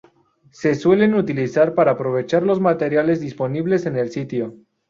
Se 0.49 0.73
suelen 0.73 1.13
utilizar 1.13 1.75
para 1.75 1.91
aprovechar 1.91 2.41
los 2.41 2.59
materiales 2.59 3.19
disponibles 3.19 3.85
en 3.85 3.97
el 3.97 4.09
sitio. 4.11 4.55